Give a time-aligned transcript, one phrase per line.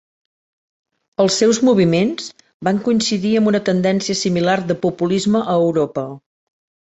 [1.25, 2.31] Els seus moviments
[2.69, 6.09] van coincidir amb una tendència similar de populisme a Europa.